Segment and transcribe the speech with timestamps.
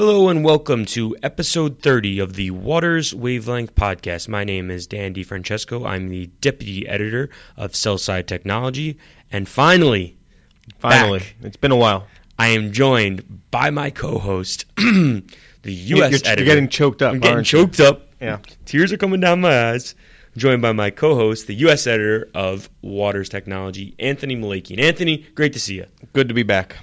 [0.00, 4.28] Hello and welcome to episode 30 of the Waters Wavelength podcast.
[4.28, 5.86] My name is Dan DiFrancesco.
[5.86, 8.96] I'm the deputy editor of Sellside Technology.
[9.30, 10.16] And finally,
[10.78, 12.06] Finally, back, it's been a while.
[12.38, 15.22] I am joined by my co host, the
[15.64, 15.76] U.S.
[15.86, 16.34] You're, editor.
[16.38, 17.12] you're getting choked up.
[17.12, 17.58] I'm getting aren't you?
[17.58, 18.08] choked up.
[18.22, 18.38] Yeah.
[18.64, 19.94] Tears are coming down my eyes.
[20.34, 21.86] Joined by my co host, the U.S.
[21.86, 24.80] editor of Waters Technology, Anthony Malakian.
[24.80, 25.84] Anthony, great to see you.
[26.14, 26.76] Good to be back.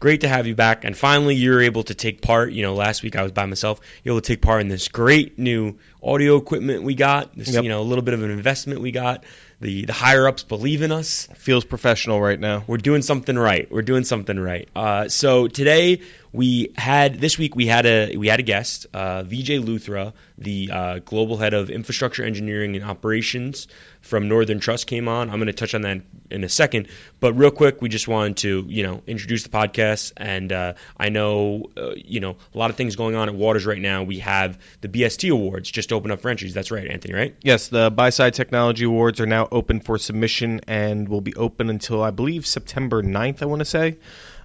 [0.00, 0.84] Great to have you back.
[0.84, 2.52] And finally, you're able to take part.
[2.52, 3.80] You know, last week I was by myself.
[4.02, 7.36] You're able to take part in this great new audio equipment we got.
[7.36, 7.62] This, Yep.
[7.64, 9.24] you know, a little bit of an investment we got.
[9.60, 11.28] The the higher ups believe in us.
[11.36, 12.64] Feels professional right now.
[12.66, 13.70] We're doing something right.
[13.70, 14.66] We're doing something right.
[14.74, 16.00] Uh, so today
[16.32, 20.70] we had this week we had a we had a guest, uh, Vijay Luthra, the
[20.72, 23.66] uh, global head of infrastructure engineering and operations
[24.00, 25.28] from Northern Trust came on.
[25.28, 28.38] I'm going to touch on that in a second, but real quick, we just wanted
[28.38, 30.12] to you know introduce the podcast.
[30.16, 33.66] And uh, I know uh, you know a lot of things going on at Waters
[33.66, 34.04] right now.
[34.04, 36.54] We have the BST awards just open up for entries.
[36.54, 37.14] That's right, Anthony.
[37.14, 37.36] Right?
[37.42, 41.70] Yes, the Buy Side Technology Awards are now open for submission and will be open
[41.70, 43.98] until I believe September 9th, I want to say.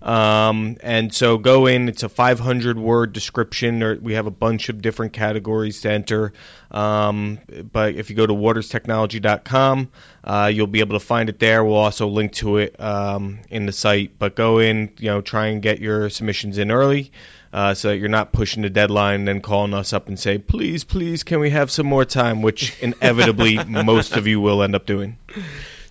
[0.06, 4.70] Um, and so go in, it's a 500 word description, or we have a bunch
[4.70, 6.32] of different categories to enter.
[6.70, 7.40] Um,
[7.72, 9.90] but if you go to waterstechnology.com,
[10.24, 11.66] uh, you'll be able to find it there.
[11.66, 14.20] We'll also link to it um, in the site.
[14.20, 17.12] But go in, you know, try and get your submissions in early.
[17.52, 20.38] Uh, so that you're not pushing the deadline and then calling us up and say,
[20.38, 22.42] please, please, can we have some more time?
[22.42, 25.18] Which inevitably most of you will end up doing.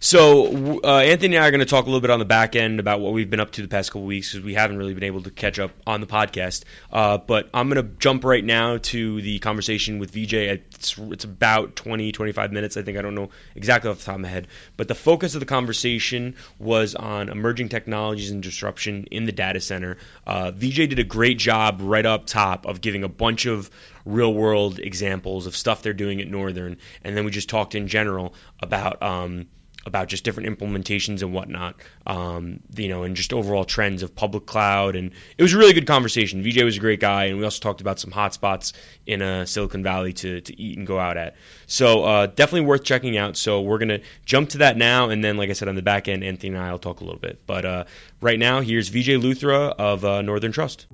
[0.05, 2.57] So uh, Anthony and I are going to talk a little bit on the back
[2.57, 4.93] end about what we've been up to the past couple weeks because we haven't really
[4.93, 6.65] been able to catch up on the podcast.
[6.93, 10.61] Uh, but I'm going to jump right now to the conversation with Vijay.
[10.75, 12.77] It's, it's about 20, 25 minutes.
[12.77, 14.49] I think I don't know exactly off the top of my head.
[14.77, 19.63] But the focus of the conversation was on emerging technologies and disruption in the data
[19.63, 19.97] center.
[20.27, 23.70] Uh, Vijay did a great job right up top of giving a bunch of
[24.05, 27.89] real world examples of stuff they're doing at Northern, and then we just talked in
[27.89, 29.03] general about.
[29.03, 29.47] Um,
[29.86, 34.46] about just different implementations and whatnot, um, you know, and just overall trends of public
[34.46, 34.96] cloud.
[34.96, 36.42] And it was a really good conversation.
[36.42, 38.72] Vijay was a great guy, and we also talked about some hotspots
[39.06, 41.36] in uh, Silicon Valley to, to eat and go out at.
[41.67, 43.36] So uh, definitely worth checking out.
[43.36, 46.08] So we're gonna jump to that now, and then, like I said, on the back
[46.08, 47.40] end, Anthony and I will talk a little bit.
[47.46, 47.84] But uh,
[48.20, 50.86] right now, here's Vijay Luthra of uh, Northern Trust.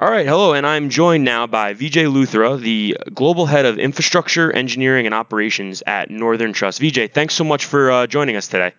[0.00, 4.52] All right, hello, and I'm joined now by Vijay Luthra, the global head of infrastructure,
[4.52, 6.80] engineering, and operations at Northern Trust.
[6.80, 8.74] Vijay, thanks so much for uh, joining us today.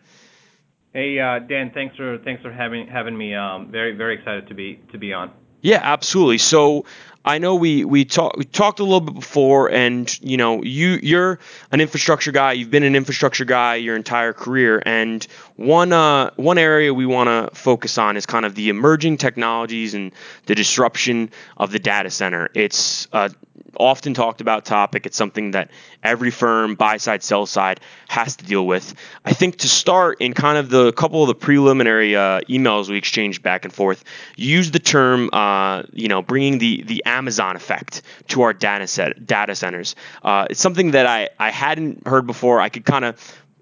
[0.94, 3.36] Hey uh, Dan, thanks for thanks for having having me.
[3.36, 5.32] Um, very very excited to be to be on.
[5.62, 6.38] Yeah, absolutely.
[6.38, 6.86] So
[7.26, 11.00] I know we we, talk, we talked a little bit before, and you know you
[11.04, 11.40] you're
[11.72, 12.54] an infrastructure guy.
[12.54, 15.26] You've been an infrastructure guy your entire career, and
[15.58, 19.94] one uh, one area we want to focus on is kind of the emerging technologies
[19.94, 20.14] and
[20.46, 22.50] the disruption of the data center.
[22.54, 23.30] It's uh,
[23.78, 25.06] often talked about topic.
[25.06, 25.72] It's something that
[26.04, 28.94] every firm, buy side, sell side, has to deal with.
[29.26, 32.98] I think to start in kind of the couple of the preliminary uh, emails we
[32.98, 34.04] exchanged back and forth,
[34.36, 39.26] used the term, uh, you know, bringing the the Amazon effect to our data set
[39.26, 39.96] data centers.
[40.24, 42.60] Uh, it's something that I I hadn't heard before.
[42.60, 43.16] I could kind of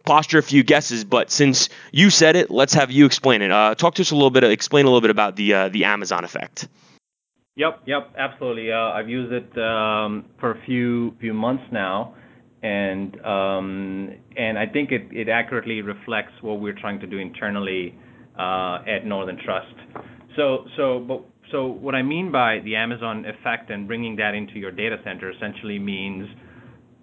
[0.08, 3.52] posture a few guesses, but since you said it, let's have you explain it.
[3.52, 5.86] Uh, talk to us a little bit, explain a little bit about the uh, the
[5.86, 6.68] Amazon effect.
[7.58, 8.72] Yep, yep, absolutely.
[8.72, 12.14] Uh, I've used it um, for a few months now,
[12.62, 17.98] and um, I think it, accurately reflects what we're trying to do internally
[18.38, 19.74] uh, at Northern Trust.
[20.36, 25.32] So what I mean by the Amazon effect and bringing that into your data center
[25.32, 26.28] essentially means,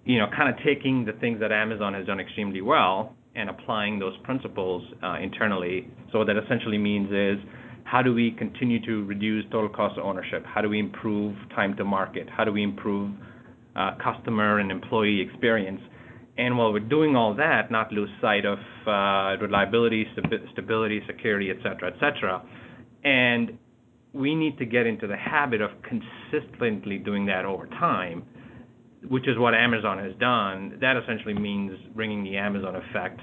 [0.05, 3.99] you know, kind of taking the things that Amazon has done extremely well and applying
[3.99, 5.89] those principles uh, internally.
[6.13, 7.45] So what that essentially means is
[7.85, 10.43] how do we continue to reduce total cost of ownership?
[10.43, 12.27] How do we improve time to market?
[12.27, 13.11] How do we improve
[13.75, 15.79] uh, customer and employee experience?
[16.37, 20.05] And while we're doing all that, not lose sight of uh, reliability,
[20.51, 22.43] stability, security, et cetera, et cetera.
[23.03, 23.57] And
[24.13, 28.23] we need to get into the habit of consistently doing that over time,
[29.07, 30.79] which is what Amazon has done.
[30.81, 33.19] That essentially means bringing the Amazon effect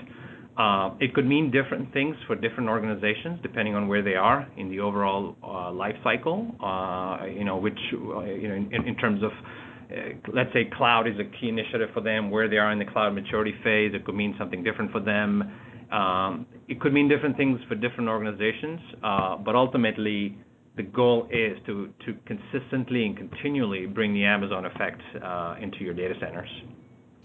[1.01, 4.81] it could mean different things for different organizations depending on where they are in the
[4.81, 6.55] overall uh, life cycle.
[6.63, 11.15] Uh, you know, which uh, you know, in, terms of uh, let's say cloud is
[11.19, 13.93] a key initiative for them, where they are in the cloud maturity phase.
[13.95, 15.51] It could mean something different for them.
[15.91, 20.39] Um, it could mean different things for different organizations, uh, but ultimately
[20.77, 21.93] the goal is to
[22.25, 26.49] consistently and continually bring the Amazon effect uh, into your data centers.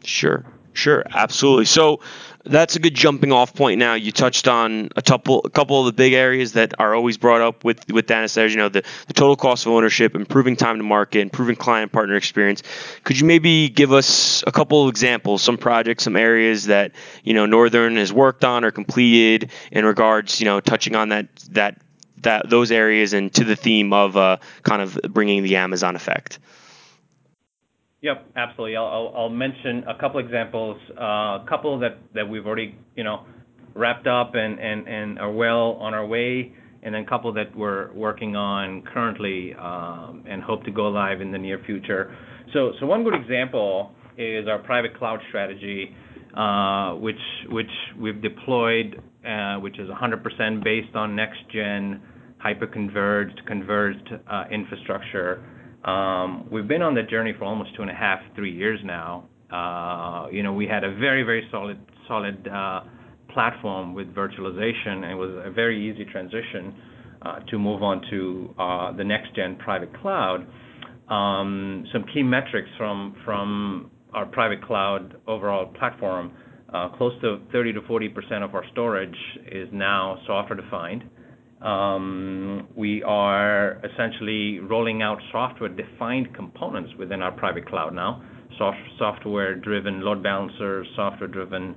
[0.04, 0.46] Sure.
[0.78, 1.66] Sure, absolutely.
[1.66, 2.02] So
[2.44, 3.80] that's a good jumping off point.
[3.80, 7.18] Now you touched on a couple, a couple of the big areas that are always
[7.18, 8.54] brought up with with data centers.
[8.54, 12.16] You know, the, the total cost of ownership, improving time to market, improving client partner
[12.16, 12.62] experience.
[13.04, 16.92] Could you maybe give us a couple of examples, some projects, some areas that
[17.24, 21.36] you know Northern has worked on or completed in regards, you know, touching on that
[21.54, 21.82] that
[22.18, 26.38] that those areas and to the theme of uh, kind of bringing the Amazon effect.
[28.08, 28.78] Yep, absolutely.
[28.78, 31.98] I'll, mention a couple examples, uh, a couple that,
[32.30, 33.26] we've already, you know,
[33.76, 38.38] wrapped up and, are well on our way, and then a couple that we're working
[38.38, 42.16] on currently um, and hope to go live in the near future.
[42.82, 45.94] One good example is our private cloud strategy,
[46.34, 47.20] uh, which
[48.00, 52.02] we've deployed, uh, which is 100% based on next gen
[52.38, 55.44] hyper-converged, converged uh, infrastructure.
[55.88, 59.24] Um, we've been on that journey for almost two and a half, three years now.
[59.50, 62.82] Uh, you know, we had a very, very solid, solid uh,
[63.30, 66.76] platform with virtualization, and it was a very easy transition
[67.22, 70.46] uh, to move on to uh, the next gen private cloud.
[71.10, 76.34] Um, some key metrics from from our private cloud overall platform.
[76.74, 79.16] Uh, close to 30 to 40 percent of our storage
[79.50, 81.04] is now software defined.
[81.04, 81.17] Um,
[81.62, 88.22] we are essentially rolling out software-defined components within our private cloud now,
[88.98, 91.76] software-driven load balancers, software-driven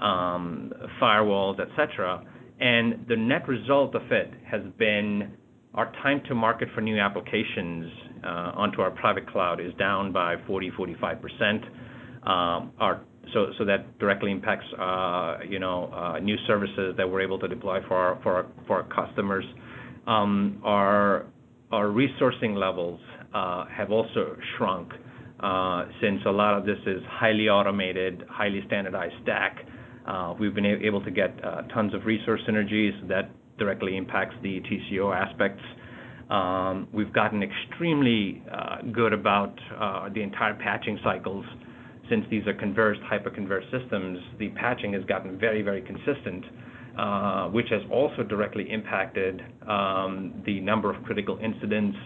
[0.00, 2.24] um, firewalls, et cetera.
[2.58, 5.32] The net result of it has been
[5.74, 7.92] our time to market for new applications
[8.24, 11.64] uh, onto our private cloud is down by 40%-45%.
[12.22, 13.00] Um, our
[13.32, 17.80] so that directly impacts, uh, you know, uh, new services that we're able to deploy
[17.88, 18.18] for
[18.68, 19.44] our customers.
[20.06, 21.26] Um, our
[21.72, 23.00] resourcing levels
[23.34, 24.92] uh, have also shrunk,
[26.00, 29.58] since a lot of this is highly automated, highly standardized stack.
[30.38, 31.36] We've been able to get
[31.72, 35.62] tons of resource synergies that directly impacts the TCO aspects.
[36.30, 38.42] Um, we've gotten extremely
[38.92, 39.54] good about
[40.14, 41.44] the entire patching cycles
[42.10, 46.44] since these are converged, hyper-converged systems, the patching has gotten very, very consistent,
[46.98, 51.96] uh, which has also directly impacted um, the number of critical incidents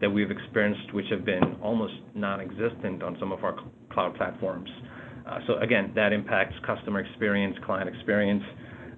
[0.00, 3.54] that we've experienced, which have been almost non-existent on some of our
[3.92, 4.70] cloud platforms.
[5.28, 8.42] Uh, so again, that impacts customer experience, client experience.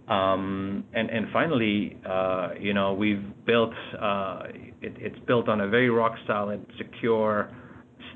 [0.08, 3.72] Um, and, finally, uh, you know, we've built,
[4.80, 7.50] it, it's built on a very rock solid, secure,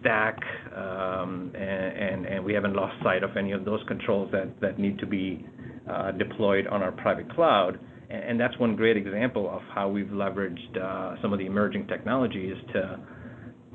[0.00, 0.38] stack,
[0.76, 5.44] um, and we haven't lost sight of any of those controls that need to be
[5.90, 7.78] uh, deployed on our private cloud.
[8.08, 12.54] And That's one great example of how we've leveraged uh, some of the emerging technologies
[12.72, 13.00] to,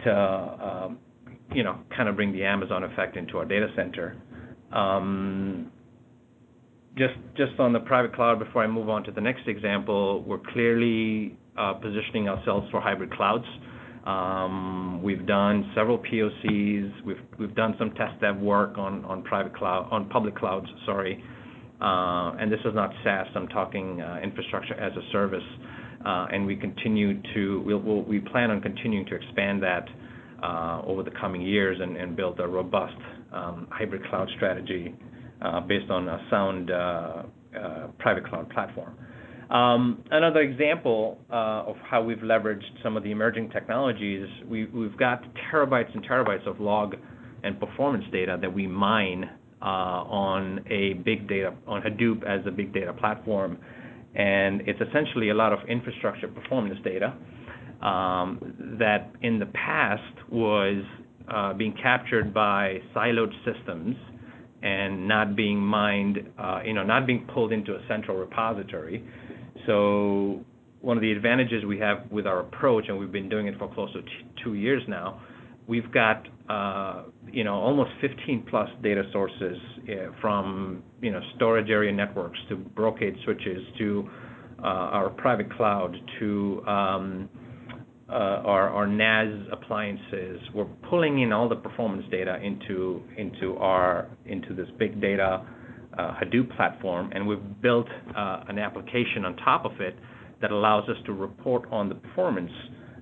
[0.09, 0.99] um,
[1.53, 4.15] you know, kind of bring the Amazon effect into our data center.
[4.71, 5.71] Um,
[6.97, 11.37] just on the private cloud, before I move on to the next example, we're clearly
[11.57, 13.45] uh, positioning ourselves for hybrid clouds.
[14.05, 16.91] Um, we've done several POCs.
[17.37, 21.23] We've done some test dev work on private cloud, on public clouds, sorry.
[21.81, 25.43] Uh, and this is not SaaS, I'm talking uh, infrastructure as a service.
[26.05, 29.87] Uh, and we continue to, we plan on continuing to expand that
[30.85, 32.95] over the coming years and build a robust
[33.31, 34.95] um, hybrid cloud strategy
[35.67, 36.67] based on a sound
[37.99, 38.95] private cloud platform.
[39.51, 45.23] Um, another example uh, of how we've leveraged some of the emerging technologies, we've got
[45.51, 46.95] terabytes and terabytes of log
[47.43, 49.29] and performance data that we mine
[49.61, 53.57] uh, on a big data on Hadoop as a big data platform.
[54.15, 57.13] and It's essentially a lot of infrastructure performance data
[57.81, 58.39] um,
[58.79, 60.81] that in the past was
[61.27, 63.97] uh, being captured by siloed systems
[64.63, 66.19] and not being mined,
[66.63, 69.03] you know, not being pulled into a central repository.
[69.65, 70.43] So
[70.81, 73.71] one of the advantages we have with our approach, and we've been doing it for
[73.73, 74.01] close to
[74.43, 75.21] two years now,
[75.67, 79.57] we've got uh, you know almost 15 plus data sources
[79.89, 84.09] uh, from you know storage area networks to Brocade switches to
[84.59, 87.29] uh, our private cloud to um,
[88.09, 90.39] our, NAS appliances.
[90.53, 95.45] We're pulling in all the performance data into into our into this big data
[95.97, 99.95] Hadoop platform, and we've built uh, an application on top of it
[100.41, 102.51] that allows us to report on the performance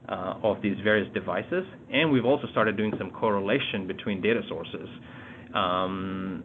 [0.10, 1.64] uh, of these various devices.
[1.92, 4.90] And we've also started doing some correlation between data sources.
[5.54, 6.44] Um,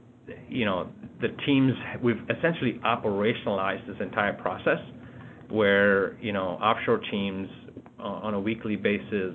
[0.48, 0.88] you know,
[1.20, 1.72] the teams,
[2.02, 4.78] we've essentially operationalized this entire process
[5.50, 7.48] where, you know, offshore teams
[7.98, 9.34] on a weekly basis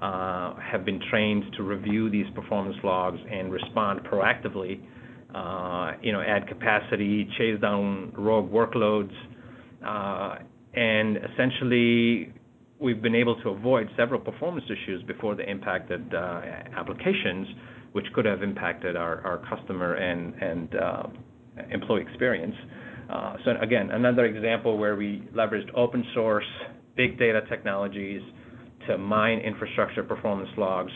[0.00, 4.95] have been trained to review these performance logs and respond proactively uh,
[6.02, 9.12] you know, add capacity, chase down rogue workloads,
[9.86, 10.36] uh,
[10.74, 12.32] and essentially
[12.78, 16.40] we've been able to avoid several performance issues before they impacted uh,
[16.76, 17.46] applications,
[17.92, 21.04] which could have impacted our, customer and, uh,
[21.70, 22.54] employee experience.
[23.08, 26.44] Uh, so again, another example where we leveraged open source,
[26.96, 28.20] big data technologies
[28.86, 30.92] to mine infrastructure performance logs,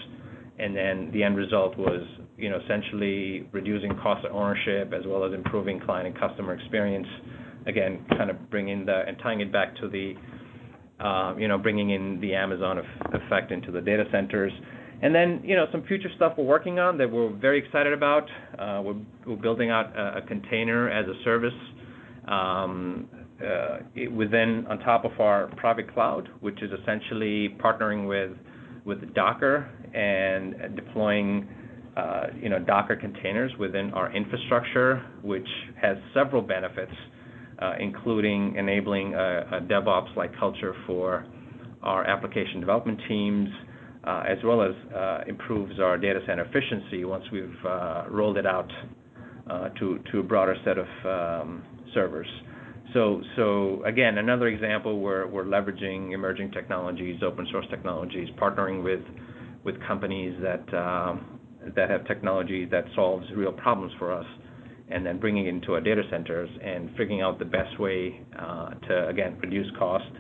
[0.59, 2.03] and then the end result was,
[2.41, 7.07] you know, essentially reducing cost of ownership as well as improving client and customer experience.
[7.67, 10.15] Again, kind of bringing the and tying it back to the
[11.01, 12.79] uh, you know, bringing in the Amazon
[13.13, 14.53] effect into the data centers.
[15.03, 18.29] And then, you know, some future stuff we're working on that we're very excited about.
[18.59, 21.55] Uh, we're, building out a, container as a service
[22.29, 23.09] um,
[23.43, 23.79] uh,
[24.15, 28.37] within on top of our private cloud, which is essentially partnering with
[28.85, 31.49] with Docker and deploying
[32.41, 35.49] you know Docker containers within our infrastructure, which
[35.81, 36.93] has several benefits
[37.61, 41.27] uh, including enabling a DevOps-like culture for
[41.83, 43.49] our application development teams,
[44.05, 47.55] uh, as well as uh, improves our data center efficiency once we've
[48.09, 48.71] rolled it out
[49.79, 52.29] to a broader set of um, servers.
[52.95, 60.35] So again, another example where we're leveraging emerging technologies, open source technologies, partnering with companies
[60.43, 61.40] that um,
[61.77, 64.27] that have technology that solves real problems for us
[64.89, 68.71] and then bringing it into our data centers and figuring out the best way uh,
[68.71, 70.11] to, again, reduce cost,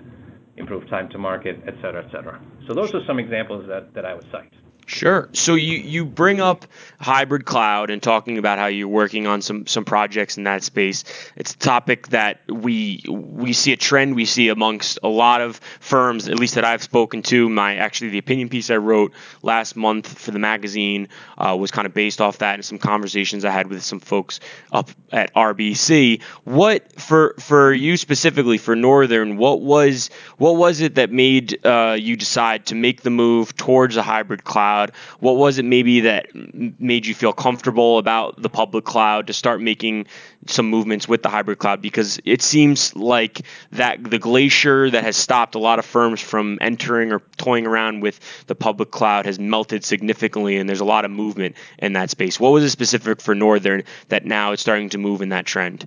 [0.57, 2.41] improve time to market, et cetera, et cetera.
[2.69, 4.53] So those are some examples that I would cite.
[4.87, 5.29] Sure.
[5.33, 6.67] So you, you bring up
[7.01, 11.05] hybrid cloud and talking about how you're working on some some projects in that space.
[11.37, 15.57] It's a topic that we we see a trend we see amongst a lot of
[15.81, 17.49] firms, at least that I've spoken to.
[17.49, 21.09] My actually the opinion piece I wrote last month for the magazine
[21.39, 24.41] uh, was kind of based off that and some conversations I had with some folks
[24.73, 26.23] up at RBC.
[26.45, 29.37] What for for you specifically for Northern?
[29.37, 33.97] What was what was it that made uh, you decide to make the move towards
[33.97, 34.70] a hybrid cloud?
[34.71, 34.93] Cloud?
[35.19, 39.61] What was it maybe that made you feel comfortable about the public cloud to start
[39.61, 40.07] making
[40.47, 41.83] some movements with the hybrid cloud?
[41.83, 46.59] Because it seems like that the glacier that has stopped a lot of firms from
[46.61, 51.05] entering or toying around with the public cloud has melted significantly, and there's a lot
[51.05, 52.39] of movement in that space.
[52.39, 55.87] What was it specific for Northern that now it's starting to move in that trend?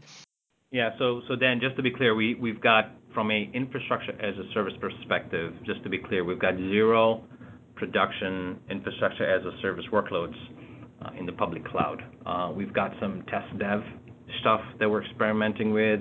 [0.72, 0.90] Yeah.
[0.98, 4.52] So, so Dan, just to be clear, we, we've got from a infrastructure as a
[4.54, 7.24] service perspective, just to be clear, we've got zero
[7.84, 10.36] production infrastructure as a service workloads
[11.02, 12.02] uh, in the public cloud.
[12.26, 13.82] Uh, we've got some test dev
[14.40, 16.00] stuff that we're experimenting with.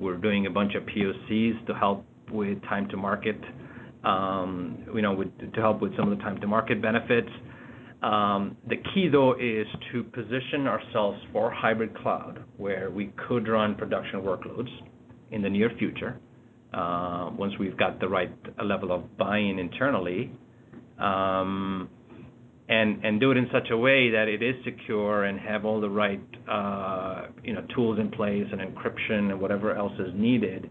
[0.00, 3.38] We're doing a bunch of POCs to help with time to market,
[4.04, 7.28] um, you know, to help with some of the time to market benefits.
[8.02, 13.74] Um, the key, though, is to position ourselves for hybrid cloud, where we could run
[13.74, 14.70] production workloads
[15.30, 16.18] in the near future,
[16.72, 18.32] uh, once we've got the right
[18.64, 20.32] level of buy-in internally
[20.98, 21.88] and
[23.04, 25.88] and do it in such a way that it is secure and have all the
[25.88, 30.70] right uh, you know tools in place and encryption and whatever else is needed.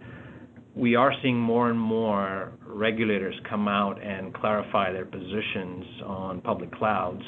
[0.76, 6.72] We are seeing more and more regulators come out and clarify their positions on public
[6.72, 7.24] clouds.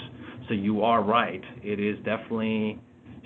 [0.48, 2.80] So you are right; it is definitely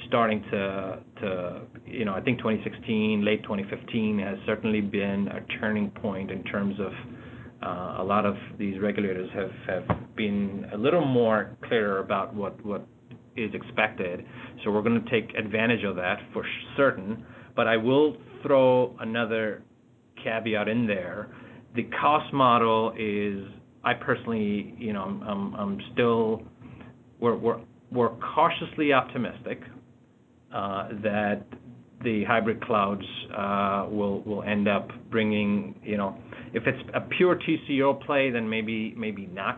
[0.08, 5.90] starting to, to you know I think 2016, late 2015 has certainly been a turning
[5.92, 6.92] point in terms of
[7.66, 9.30] a lot of these regulators
[9.68, 9.84] have,
[10.16, 12.56] been a little more clear about what,
[13.36, 14.24] is expected.
[14.64, 16.46] So we're going to take advantage of that for
[16.78, 17.26] certain.
[17.56, 19.64] But I will throw another
[20.24, 21.36] caveat in there.
[21.76, 23.48] The cost model is,
[23.84, 25.02] I personally, you know,
[25.58, 26.44] I'm, still,
[27.20, 29.62] we're cautiously optimistic
[30.54, 31.44] uh, that
[32.04, 33.04] the hybrid clouds
[33.36, 36.18] uh, will end up bringing, you know,
[36.54, 39.58] if it's a pure TCO play, then maybe not.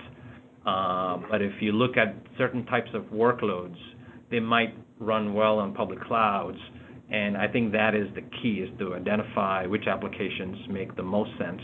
[0.65, 3.75] Uh, but if you look at certain types of workloads,
[4.31, 6.57] they might run well on public clouds.
[7.11, 11.29] And I think that is the key, is to identify which applications make the most
[11.37, 11.61] sense,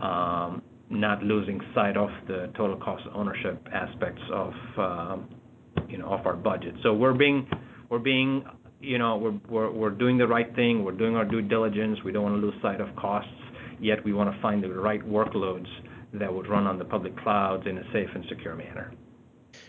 [0.00, 5.28] um, not losing sight of the total cost ownership aspects of, um,
[5.88, 6.74] you know, of our budget.
[6.82, 7.46] So we're being,
[7.90, 8.44] we're being,
[8.82, 10.84] you know, we're, doing the right thing.
[10.84, 11.98] We're doing our due diligence.
[12.04, 13.30] We don't want to lose sight of costs
[13.82, 15.66] yet we want to find the right workloads
[16.14, 18.92] that would run on the public clouds in a safe and secure manner.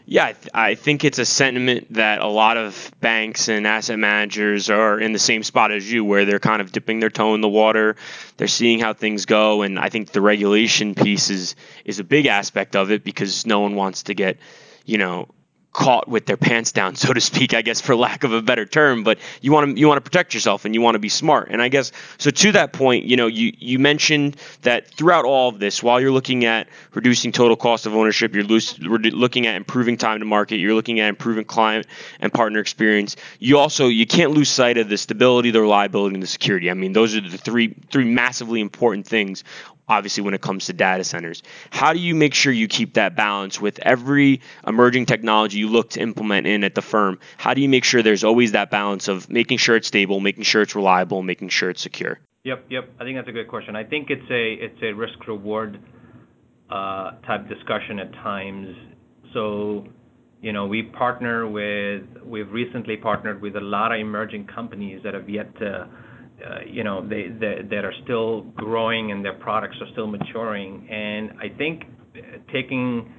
[0.05, 4.69] Yeah, I, I, think it's a sentiment that a lot of banks and asset managers
[4.69, 7.41] are in the same spot as you, where they're kind of dipping their toe in
[7.41, 7.95] the water.
[8.37, 11.55] They're seeing how things go, and I think the regulation piece is
[11.85, 14.37] is a big aspect of it because no one wants to get,
[14.85, 15.29] you know,
[15.73, 18.65] caught with their pants down, so to speak, I guess, for lack of a better
[18.65, 19.03] term.
[19.03, 21.49] But you want to you want to protect yourself and you want to be smart.
[21.49, 22.29] And I guess so.
[22.29, 26.11] To that point, you know, you you mentioned that throughout all of this, while you're
[26.11, 30.73] looking at reducing total cost of ownership, you're looking at improving time to market, you're
[30.73, 31.87] looking at improving client
[32.19, 33.15] and partner experience.
[33.39, 36.69] You also you can't lose sight of the stability, the reliability, and the security.
[36.69, 39.43] I mean, those are the three three massively important things
[39.87, 41.43] obviously when it comes to data centers.
[41.71, 45.91] How do you make sure you keep that balance with every emerging technology you look
[45.91, 47.19] to implement in at the firm?
[47.37, 50.43] How do you make sure there's always that balance of making sure it's stable, making
[50.43, 52.19] sure it's reliable, making sure it's secure?
[52.43, 52.89] Yep, yep.
[52.99, 53.75] I think that's a good question.
[53.75, 55.79] I think it's a it's a risk reward
[56.69, 58.75] uh, type discussion at times.
[59.33, 59.87] So,
[60.41, 65.13] you know, we partner with we've recently partnered with a lot of emerging companies that
[65.13, 65.87] have yet to
[66.69, 70.87] you know, that are still growing and their products are still maturing.
[70.89, 71.83] And I think
[72.51, 73.11] taking,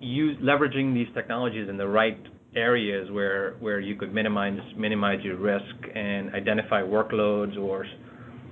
[0.00, 2.18] use, leveraging these technologies in the right
[2.56, 5.64] areas where, you could minimize, minimize your risk
[5.94, 7.86] and identify workloads or,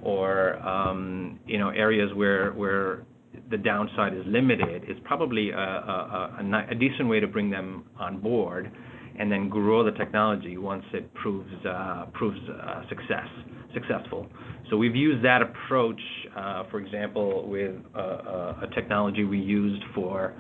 [0.03, 3.05] or, um, you know, areas where,
[3.51, 8.71] the downside is limited is probably a decent way to bring them on board
[9.19, 13.27] and then grow the technology once it proves uh, uh, success
[13.75, 14.27] successful.
[14.71, 16.01] So we've used that approach,
[16.37, 20.35] uh, for example, with a technology we used for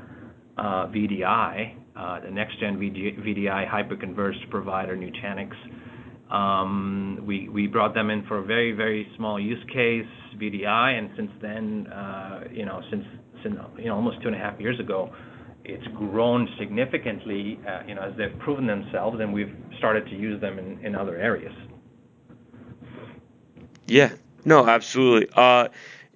[0.58, 1.74] VDI,
[2.24, 5.52] the next gen VDI hyperconverged provider, Nutanix.
[6.34, 10.06] Um, we brought them in for a very very small use case,
[10.40, 11.86] VDI, and since then,
[12.50, 13.04] you know, since
[13.42, 15.12] since you know almost two and a half years ago,
[15.68, 20.40] it's grown significantly, uh, you know, as they've proven themselves, and we've started to use
[20.40, 21.52] them in, in other areas.
[23.86, 24.12] Yeah,
[24.44, 25.30] no, absolutely.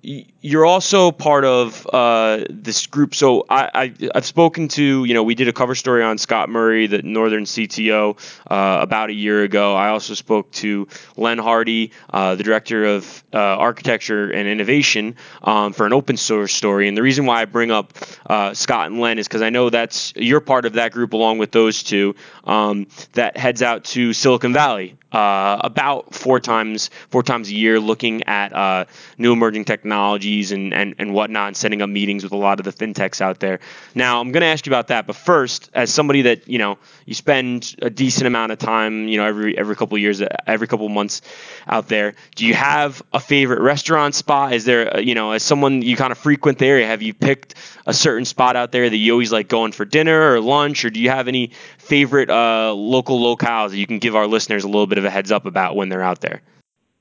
[0.04, 3.14] You're also part of uh, this group.
[3.14, 6.48] So I, I, have spoken to, you know, we did a cover story on Scott
[6.48, 8.18] Murray, the Northern CTO,
[8.50, 9.76] uh, about a year ago.
[9.76, 15.72] I also spoke to Len Hardy, uh, the director of uh, architecture and innovation, um,
[15.72, 16.88] for an open source story.
[16.88, 17.92] And the reason why I bring up
[18.26, 21.38] uh, Scott and Len is because I know that's you're part of that group along
[21.38, 27.22] with those two um, that heads out to Silicon Valley uh, about four times four
[27.22, 28.84] times a year, looking at uh,
[29.18, 32.64] new emerging technologies and, and and whatnot, and setting up meetings with a lot of
[32.64, 33.60] the fintechs out there.
[33.94, 36.78] Now, I'm going to ask you about that, but first, as somebody that you know,
[37.06, 40.88] you spend a decent amount of time, you know, every every couple years, every couple
[40.88, 41.22] months
[41.66, 42.14] out there.
[42.34, 44.52] Do you have a favorite restaurant spot?
[44.52, 47.54] Is there, you know, as someone you kind of frequent the area, have you picked
[47.86, 50.90] a certain spot out there that you always like going for dinner or lunch, or
[50.90, 54.68] do you have any favorite uh, local locales that you can give our listeners a
[54.68, 56.42] little bit of a heads up about when they're out there?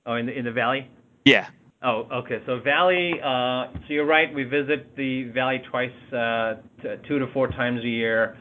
[0.06, 0.88] Oh, in the in the valley.
[1.26, 1.48] Yeah.
[1.84, 2.38] Oh, okay.
[2.46, 4.32] So Valley, uh, so you're right.
[4.34, 8.38] We visit the Valley twice, uh, t- two to four times a year.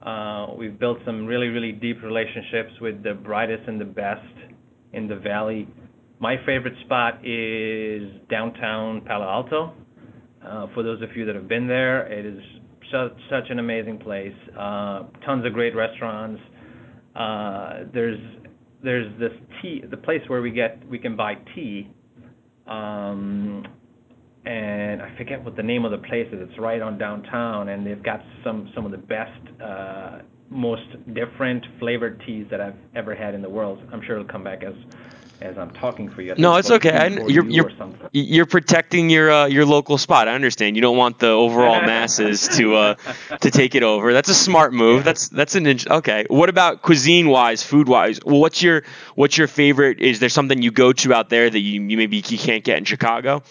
[0.00, 4.20] Uh, we've built some really, really deep relationships with the brightest and the best
[4.92, 5.66] in the Valley.
[6.20, 9.72] My favorite spot is downtown Palo Alto.
[10.46, 12.38] Uh, for those of you that have been there, it is
[12.92, 14.34] such, such an amazing place.
[14.56, 16.40] Uh, tons of great restaurants.
[17.16, 18.20] Uh, there's
[18.84, 21.90] there's this tea, the place where we get we can buy tea,
[22.66, 23.66] um,
[24.44, 26.48] and I forget what the name of the place is.
[26.48, 30.18] It's right on downtown, and they've got some some of the best, uh,
[30.50, 33.82] most different flavored teas that I've ever had in the world.
[33.92, 34.74] I'm sure it'll come back as
[35.44, 36.34] as I'm talking for you.
[36.38, 36.90] No, it's okay.
[36.90, 37.70] I, you're you you're,
[38.12, 40.26] you're protecting your uh, your local spot.
[40.26, 40.74] I understand.
[40.76, 42.94] You don't want the overall masses to uh,
[43.40, 44.12] to take it over.
[44.12, 44.98] That's a smart move.
[44.98, 45.02] Yeah.
[45.02, 46.24] That's that's an okay.
[46.28, 48.18] What about cuisine wise, food wise?
[48.24, 50.00] Well, what's your what's your favorite?
[50.00, 52.78] Is there something you go to out there that you, you maybe you can't get
[52.78, 53.42] in Chicago?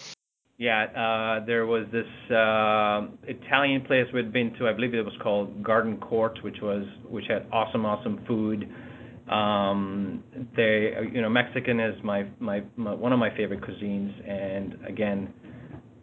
[0.57, 4.67] Yeah, uh, there was this uh, Italian place we'd been to.
[4.67, 8.69] I believe it was called Garden Court, which was which had awesome, awesome food.
[9.29, 10.23] Um,
[10.55, 15.33] they, you know, Mexican is my, my, my one of my favorite cuisines, and again,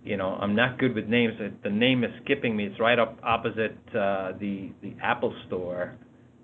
[0.02, 1.35] you know, I'm not good with names.
[1.62, 2.64] The name is skipping me.
[2.64, 5.94] It's right up opposite uh, the the Apple Store,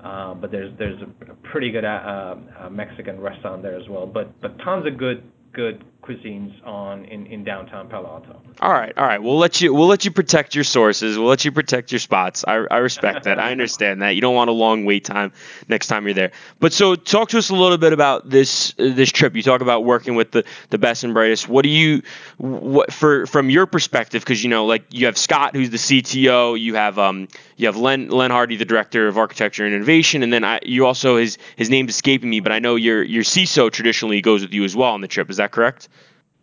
[0.00, 4.06] uh, but there's there's a, pretty good uh, uh, Mexican restaurant there as well.
[4.06, 5.22] But but tons of good
[5.54, 8.40] good cuisines on in, in downtown Palo Alto.
[8.60, 9.22] All right, all right.
[9.22, 11.18] We'll let you we'll let you protect your sources.
[11.18, 12.44] We'll let you protect your spots.
[12.46, 13.38] I, I respect that.
[13.38, 14.10] I understand that.
[14.10, 15.32] You don't want a long wait time
[15.68, 16.32] next time you're there.
[16.60, 19.36] But so talk to us a little bit about this this trip.
[19.36, 21.48] You talk about working with the, the best and brightest.
[21.48, 22.02] What do you
[22.38, 24.22] what for from your perspective?
[24.22, 26.58] Because you know, like you have Scott, who's the CTO.
[26.58, 30.32] You have um you have Len Len Hardy, the director of architecture and innovation, and
[30.32, 33.70] then I, you also his his name's escaping me, but I know your your CISO
[33.70, 35.30] traditionally goes with you as well on the trip.
[35.30, 35.88] Is that correct?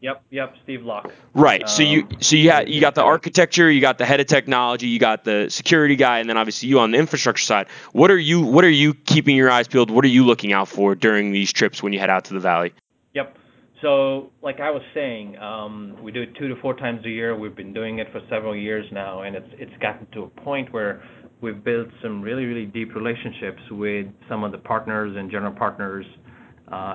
[0.03, 1.13] Yep, yep, Steve Locke.
[1.33, 1.67] Right.
[1.69, 4.27] So you um, so you had you got the architecture, you got the head of
[4.27, 7.67] technology, you got the security guy, and then obviously you on the infrastructure side.
[7.93, 9.89] What are you what are you keeping your eyes peeled?
[9.89, 12.41] What are you looking out for during these trips when you head out to the
[12.41, 12.73] valley?
[13.13, 13.37] Yep.
[13.81, 17.33] So like I was saying, um, we do it two to four times a year.
[17.37, 20.73] We've been doing it for several years now, and it's it's gotten to a point
[20.73, 21.01] where
[21.39, 26.05] we've built some really really deep relationships with some of the partners and general partners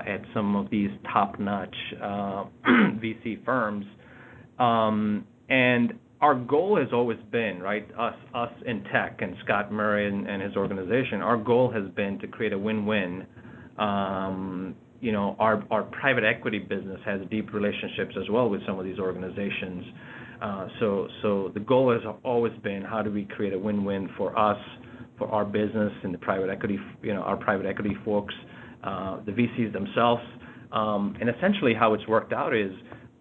[0.06, 3.84] at some of these top-notch uh, VC firms.
[4.58, 10.42] Um, and our goal has always been, right, us in tech and Scott Murray and,
[10.42, 13.26] his organization, our goal has been to create a win-win.
[13.78, 15.62] Um, you know, our,
[15.92, 19.84] private equity business has deep relationships as well with some of these organizations.
[20.42, 24.58] Uh, so, the goal has always been how do we create a win-win for us,
[25.18, 29.32] for our business and the private equity, you know, our private equity folks, uh, the
[29.32, 30.22] VCs themselves.
[30.72, 32.72] Um, and essentially, how it's worked out is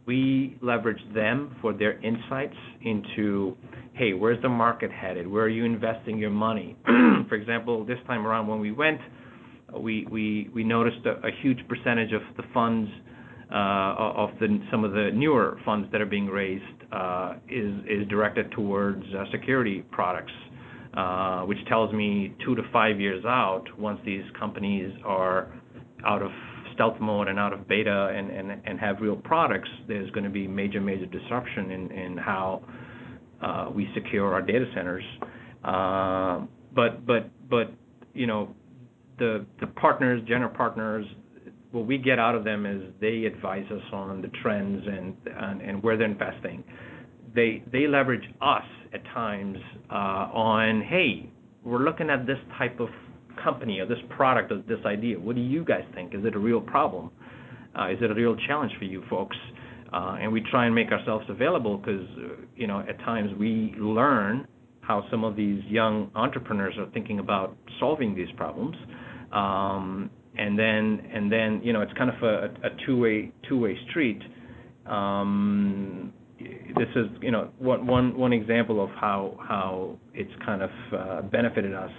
[0.06, 3.56] we leverage them for their insights into,
[3.94, 5.28] hey, where's the market headed?
[5.28, 6.76] Where are you investing your money?
[7.30, 9.00] for example, this time around when we went,
[9.78, 12.90] we noticed a, huge percentage of the funds
[13.52, 14.30] uh, of
[14.72, 19.84] some of the newer funds that are being raised uh, is directed towards uh, security
[19.92, 20.32] products.
[20.98, 25.48] Uh, which tells me two to five years out, once these companies are
[26.04, 26.32] out of
[26.74, 30.82] stealth mode and out of beta and, have real products, there's going to be major,
[30.82, 32.64] major disruption in, how
[33.44, 35.04] uh, we secure our data centers.
[35.64, 36.42] Uh,
[36.74, 37.72] but, but, but,
[38.16, 38.56] you know,
[39.20, 41.06] the, the partners, general partners,
[41.74, 45.96] what we get out of them is they advise us on the trends and where
[45.96, 46.64] they're investing.
[47.38, 49.58] They, they leverage us at times
[49.92, 49.94] uh,
[50.34, 51.30] on, hey,
[51.64, 52.90] we're looking at this type of
[53.44, 55.20] company or this product or this idea.
[55.20, 56.16] What do you guys think?
[56.16, 57.12] Is it a real problem?
[57.78, 59.38] Uh, is it a real challenge for you folks?
[59.94, 62.08] Uh, and we try and make ourselves available because,
[62.56, 64.48] you know, at times we learn
[64.82, 68.76] how some of these young entrepreneurs are thinking about solving these problems.
[69.32, 74.22] Um, and then, and then, you know, it's kind of a, a two-way two-way street.
[74.88, 77.88] Um, this is, you know, one,
[78.34, 79.36] example of how,
[80.14, 81.92] it's kind of uh, benefited us.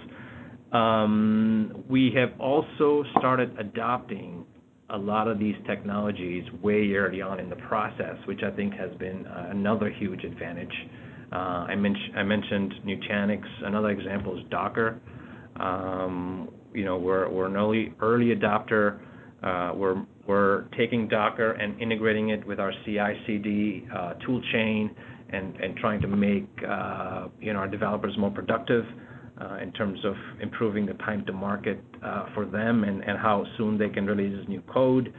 [0.71, 4.45] Um, we have also started adopting
[4.91, 8.91] a lot of these technologies way early on in the process, which I think has
[8.97, 10.73] been uh, another huge advantage.
[11.31, 13.43] Uh, I, men- I, mentioned Nutanix.
[13.63, 14.99] Another example is Docker.
[15.59, 17.93] Um, you know, we're, an early,
[18.35, 18.99] adopter.
[19.75, 24.95] We're we're taking Docker and integrating it with our CI/CD uh, tool chain
[25.31, 28.85] and trying to make uh, you know our developers more productive
[29.41, 31.83] uh, in terms of improving the time to market
[32.35, 35.11] for them and how soon they can release new code.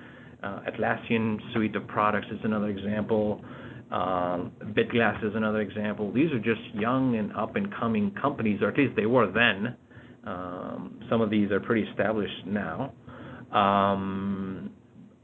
[0.44, 3.44] Atlassian suite of products is another example.
[3.90, 6.12] Um, BitGlass is another example.
[6.12, 9.76] These are just young and up-and-coming companies, or at least they were then.
[10.24, 12.92] Um, some of these are pretty established now.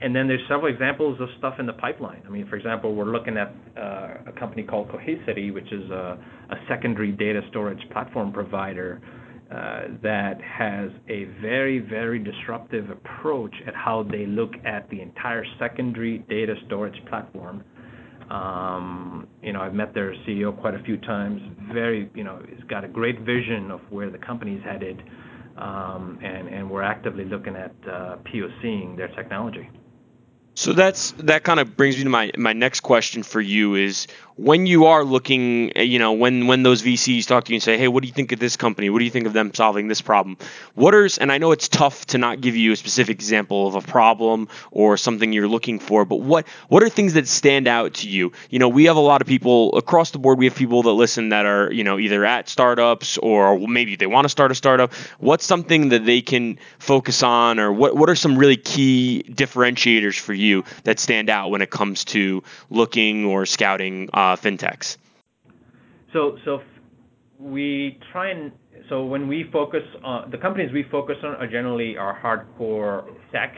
[0.00, 2.22] And then there's several examples of stuff in the pipeline.
[2.26, 6.18] I mean, for example, we're looking at uh, a company called Cohesity, which is a,
[6.68, 9.00] secondary data storage platform provider
[9.50, 15.44] uh, that has a very, very disruptive approach at how they look at the entire
[15.58, 17.64] secondary data storage platform.
[18.30, 21.40] Um, you know, I've met their CEO quite a few times.
[21.72, 25.00] Very, you know, he's got a great vision of where the company's headed,
[25.56, 29.70] um, and and we're actively looking at uh, POCing their technology.
[30.58, 34.06] So that's that kind of brings me to my my next question for you is
[34.36, 37.62] when you are looking, eh, you know, when when those VCs talk to you and
[37.62, 38.88] say, "Hey, what do you think of this company?
[38.88, 40.38] What do you think of them solving this problem?"
[40.74, 43.74] What are and I know it's tough to not give you a specific example of
[43.74, 47.92] a problem or something you're looking for, but what what are things that stand out
[47.94, 48.32] to you?
[48.48, 50.38] You know, we have a lot of people across the board.
[50.38, 54.06] We have people that listen that are, you know, either at startups or maybe they
[54.06, 54.94] want to start a startup.
[55.18, 60.18] What's something that they can focus on, or what what are some really key differentiators
[60.18, 60.45] for you
[60.84, 64.08] that stand out when it comes to looking or scouting?
[64.12, 64.96] Uh, fintechs?
[66.12, 66.62] So, so
[67.38, 68.52] we try and
[68.88, 73.56] so when we focus on the companies we focus on are generally our hardcore tech.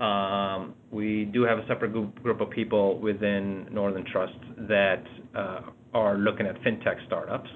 [0.00, 5.02] Um, we do have a separate group, group of people within Northern Trust that
[5.34, 5.60] uh,
[5.92, 7.50] are looking at fintech startups.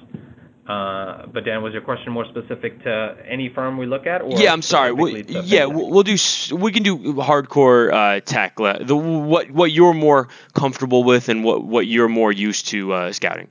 [0.66, 4.22] Uh, but Dan, was your question more specific to any firm we look at?
[4.22, 5.24] Or yeah, I'm sorry.
[5.26, 6.16] Yeah, we'll do.
[6.54, 8.56] We can do hardcore uh, tech.
[8.56, 13.12] The what what you're more comfortable with and what what you're more used to uh,
[13.12, 13.48] scouting.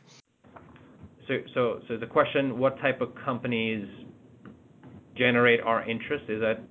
[1.27, 3.89] So so so the question: What type of companies
[5.17, 6.29] generate our interest?
[6.29, 6.61] Is that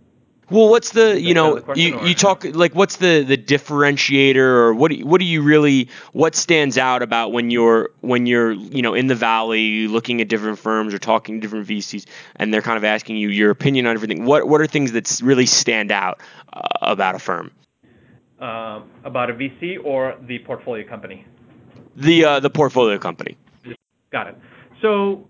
[0.51, 4.91] Well, what's the you know you, you talk like what's the the differentiator or what
[4.91, 8.83] do you, what do you really what stands out about when you're when you're you
[8.83, 12.05] know in the valley looking at different firms or talking to different VCs
[12.37, 14.25] and they're kind of asking you your opinion on everything.
[14.25, 16.21] What what are things that really stand out
[16.53, 17.53] uh, about a firm?
[18.41, 21.25] Uh, about a VC or the portfolio company?
[21.95, 23.37] The uh, the portfolio company.
[24.11, 24.39] Got it.
[24.83, 25.30] So so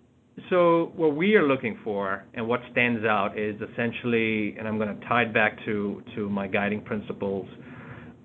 [0.96, 5.06] what we are looking for and what stands out is essentially, and I'm going to
[5.06, 7.48] tie it back to my guiding principles.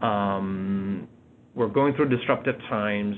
[0.01, 1.07] Um,
[1.53, 3.15] we're going through disruptive times.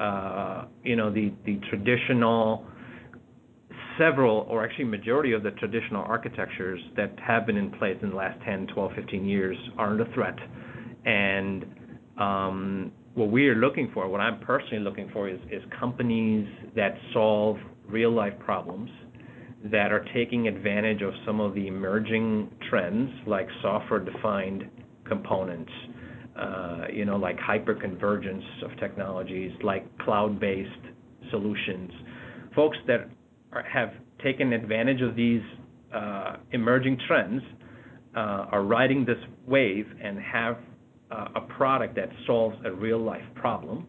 [0.00, 1.32] Uh, you know, the
[1.70, 2.66] traditional
[3.98, 8.16] several or actually majority of the traditional architectures that have been in place in the
[8.16, 10.36] last 10, 12, 15 years are under threat.
[11.04, 11.64] And
[12.18, 15.38] um, what we are looking for, what I'm personally looking for, is
[15.78, 17.56] companies that solve
[17.88, 18.90] real life problems
[19.64, 24.64] that are taking advantage of some of the emerging trends like software defined
[25.06, 25.72] components,
[26.38, 30.70] uh, you know, like hyperconvergence of technologies, like cloud based
[31.30, 31.90] solutions.
[32.54, 33.08] Folks that
[33.72, 33.92] have
[34.22, 35.42] taken advantage of these
[35.94, 37.42] uh, emerging trends
[38.16, 40.58] uh, are riding this wave and have
[41.36, 43.86] a product that solves a real life problem.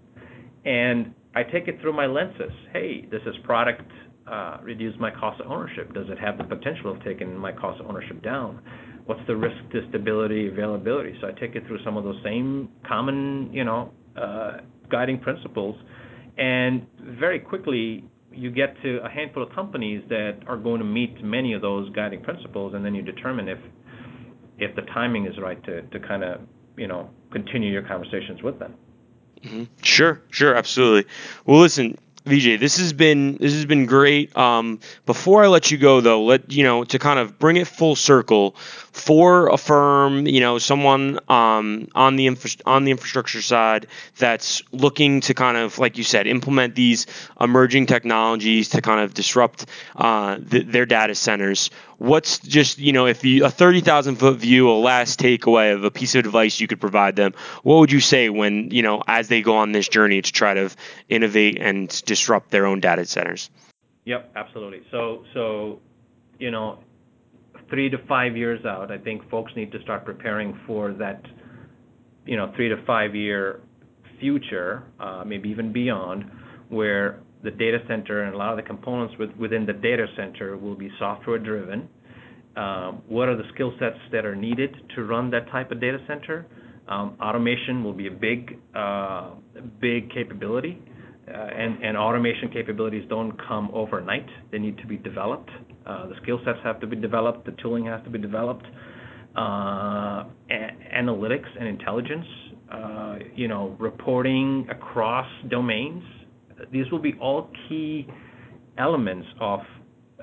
[1.36, 2.52] I take it through my lenses.
[2.71, 3.91] Hey, does this product
[4.26, 5.93] uh, reduce my cost of ownership?
[5.93, 8.62] Does it have the potential of taking my cost of ownership down?
[9.06, 11.13] What's the risk to stability, availability?
[11.21, 15.76] So I take it through some of those same common, you know, uh, guiding principles,
[16.38, 16.88] and
[17.19, 21.54] very quickly you get to a handful of companies that are going to meet many
[21.54, 23.60] of those guiding principles, and then you determine if
[24.58, 26.41] if the timing is right to to kind of
[26.78, 28.74] you know continue your conversations with them.
[29.45, 29.63] Mm-hmm.
[29.84, 31.10] Sure, sure, absolutely.
[31.45, 34.36] Well, listen, Vijay, this has been this has been great.
[34.36, 37.67] Um, before I let you go, though, let you know to kind of bring it
[37.67, 38.55] full circle
[38.91, 43.86] for a firm, you know, someone um, on the infra- on the infrastructure side
[44.17, 47.05] that's looking to kind of, like you said, implement these
[47.39, 53.23] emerging technologies to kind of disrupt uh, their data centers what's just you know if
[53.23, 56.79] you a 30,000 foot view a last takeaway of a piece of advice you could
[56.79, 60.21] provide them what would you say when you know as they go on this journey
[60.21, 60.69] to try to
[61.10, 63.49] innovate and disrupt their own data centers?
[64.05, 64.84] Yep absolutely.
[64.91, 65.79] So so
[66.39, 66.79] you know
[67.69, 71.25] 3 to 5 years out i think folks need to start preparing for that
[72.25, 73.62] you know 3 to 5 year
[74.19, 76.29] future uh, maybe even beyond
[76.69, 80.75] where the data center and a lot of the components within the data center will
[80.75, 81.88] be software driven.
[82.58, 85.99] Um, what are the skill sets that are needed to run that type of data
[86.08, 86.47] center?
[86.88, 89.31] Um, automation will be a big, uh,
[89.81, 90.81] big capability,
[91.27, 94.27] uh, and, automation capabilities don't come overnight.
[94.51, 95.49] They need to be developed.
[95.86, 97.45] Uh, the skill sets have to be developed.
[97.45, 98.65] The tooling has to be developed.
[99.36, 102.25] Analytics and intelligence,
[103.36, 106.03] you know, reporting across domains
[106.72, 108.08] these will be all key
[108.78, 109.60] elements of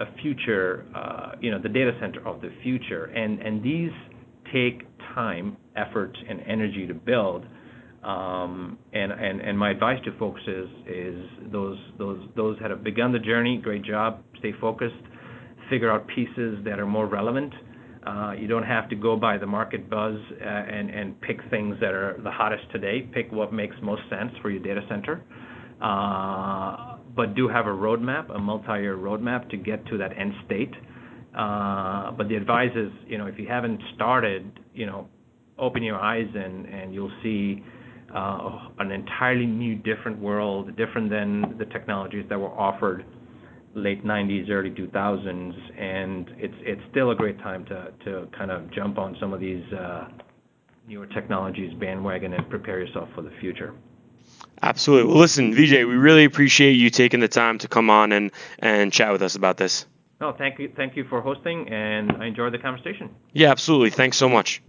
[0.00, 3.04] a future, uh, you know, the data center of the future.
[3.06, 3.90] And, and these
[4.52, 7.44] take time, effort, and energy to build.
[8.02, 10.68] Um, and, my advice to folks is,
[11.52, 14.94] those, those, those that have begun the journey, great job, stay focused,
[15.70, 17.52] figure out pieces that are more relevant.
[18.04, 21.94] Uh, you don't have to go by the market buzz uh, and pick things that
[21.94, 23.08] are the hottest today.
[23.12, 25.22] Pick what makes most sense for your data center.
[25.82, 30.72] Uh, but do have a roadmap, a multi-year roadmap to get to that end state.
[31.36, 35.08] Uh, but the advice is, you know, if you haven't started, you know,
[35.58, 37.62] open your eyes and, you'll see
[38.14, 43.04] uh, an entirely new, different world, different than the technologies that were offered
[43.74, 48.70] late 90s, early 2000s, and it's it's still a great time to to kind of
[48.74, 49.64] jump on some of these
[50.86, 53.74] newer technologies bandwagon and prepare yourself for the future.
[54.62, 55.10] Absolutely.
[55.10, 58.92] Well, listen, Vijay, we really appreciate you taking the time to come on and, and
[58.92, 59.86] chat with us about this.
[60.20, 63.10] No, thank you, thank you for hosting, and I enjoyed the conversation.
[63.32, 63.90] Yeah, absolutely.
[63.90, 64.62] Thanks so much.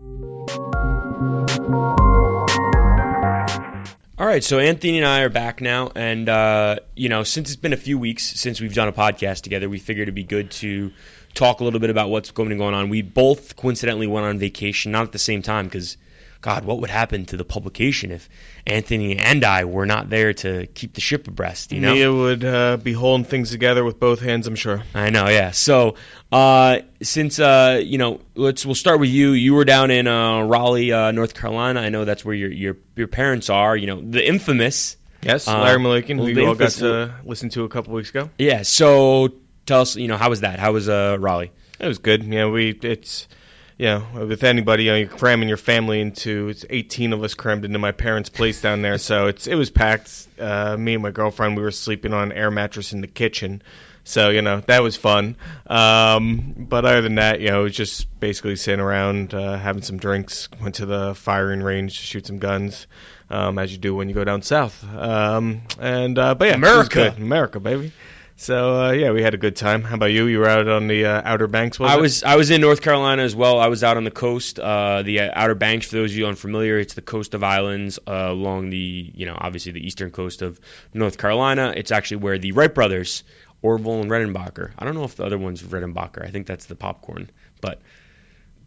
[4.17, 7.59] All right, so Anthony and I are back now, and uh, you know, since it's
[7.59, 10.49] been a few weeks since we've done a podcast together, we figured it'd be good
[10.51, 10.91] to
[11.35, 12.89] talk a little bit about what's going on.
[12.89, 15.97] We both coincidentally went on vacation, not at the same time, because
[16.43, 18.27] God, what would happen to the publication if
[18.67, 21.71] Anthony and I were not there to keep the ship abreast?
[21.71, 24.45] You know, Mia would uh, be holding things together with both hands.
[24.45, 24.83] I'm sure.
[24.93, 25.51] I know, yeah.
[25.51, 25.95] So,
[26.33, 29.31] uh, since uh, you know, let's we'll start with you.
[29.31, 31.79] You were down in uh, Raleigh, uh, North Carolina.
[31.79, 33.77] I know that's where your your your parents are.
[33.77, 34.97] You know, the infamous.
[35.21, 38.29] Yes, uh, Larry Malakian, who you all got to listen to a couple weeks ago.
[38.37, 38.63] Yeah.
[38.63, 39.29] So,
[39.65, 40.59] tell us, you know, how was that?
[40.59, 41.53] How was Raleigh?
[41.79, 42.21] It was good.
[42.25, 43.29] Yeah, we it's
[43.77, 46.49] you know, with anybody, you know, you're cramming your family into.
[46.49, 49.69] It's 18 of us crammed into my parents' place down there, so it's it was
[49.69, 50.27] packed.
[50.39, 53.61] Uh, me and my girlfriend, we were sleeping on an air mattress in the kitchen.
[54.05, 55.37] So you know that was fun.
[55.65, 59.81] Um, but other than that, you know, it was just basically sitting around, uh, having
[59.81, 60.49] some drinks.
[60.61, 62.87] Went to the firing range to shoot some guns,
[63.29, 64.83] um, as you do when you go down south.
[64.93, 67.13] Um, and uh, but yeah, America.
[67.17, 67.93] America, baby.
[68.35, 69.83] So uh, yeah, we had a good time.
[69.83, 70.25] How about you?
[70.25, 71.79] You were out on the uh, Outer Banks.
[71.79, 72.01] Was I it?
[72.01, 73.59] was I was in North Carolina as well.
[73.59, 75.87] I was out on the coast, uh, the uh, Outer Banks.
[75.87, 79.37] For those of you unfamiliar, it's the coast of islands uh, along the you know
[79.37, 80.59] obviously the eastern coast of
[80.93, 81.73] North Carolina.
[81.75, 83.23] It's actually where the Wright brothers,
[83.61, 84.71] Orville and Redenbacher.
[84.77, 86.25] I don't know if the other one's Redenbacher.
[86.25, 87.29] I think that's the popcorn,
[87.61, 87.81] but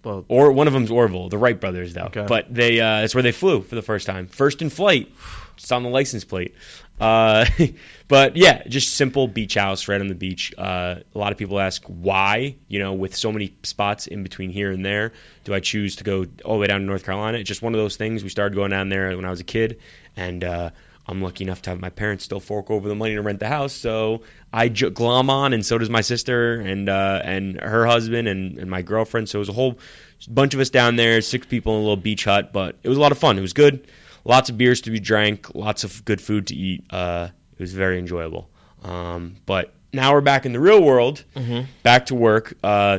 [0.04, 2.04] Well, or one of them's Orville, the Wright brothers though.
[2.04, 2.26] Okay.
[2.26, 5.12] But they uh, that's where they flew for the first time, first in flight.
[5.56, 6.54] It's on the license plate.
[7.00, 7.46] Uh,
[8.08, 10.54] but yeah, just simple beach house right on the beach.
[10.56, 14.50] Uh, a lot of people ask why, you know, with so many spots in between
[14.50, 15.12] here and there,
[15.44, 17.38] do I choose to go all the way down to North Carolina?
[17.38, 18.22] It's just one of those things.
[18.22, 19.80] We started going down there when I was a kid,
[20.16, 20.70] and uh,
[21.08, 23.48] I'm lucky enough to have my parents still fork over the money to rent the
[23.48, 27.86] house, so I j- glom on, and so does my sister and uh, and her
[27.86, 29.28] husband and, and my girlfriend.
[29.28, 29.78] So it was a whole
[30.28, 32.98] bunch of us down there, six people in a little beach hut, but it was
[32.98, 33.38] a lot of fun.
[33.38, 33.86] It was good.
[34.26, 36.84] Lots of beers to be drank, lots of good food to eat.
[36.90, 38.50] Uh, it was very enjoyable.
[38.82, 41.24] Um, but now we're back in the real world,
[41.84, 42.54] back to work.
[42.62, 42.98] Uh,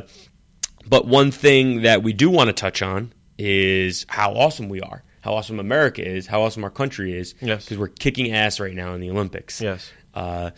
[0.86, 5.04] but one thing that we do want to touch on is how awesome we are,
[5.20, 7.34] how awesome America is, how awesome our country is.
[7.42, 7.64] Yes.
[7.64, 9.60] Because we're kicking ass right now in the Olympics.
[9.60, 9.92] yes.
[10.14, 10.50] Uh,